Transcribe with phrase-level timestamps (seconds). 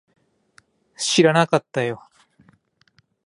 [0.97, 2.01] 知らなかったよ